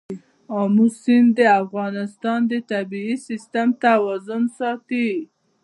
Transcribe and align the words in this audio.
آمو 0.61 0.85
سیند 1.01 1.29
د 1.37 1.39
افغانستان 1.61 2.39
د 2.51 2.53
طبعي 2.71 3.15
سیسټم 3.27 3.67
توازن 3.83 4.43
ساتي. 4.57 5.09